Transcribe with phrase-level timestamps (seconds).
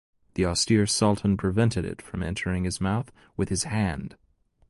[0.33, 4.17] The austere sultan prevented it from entering his mouth with his hand.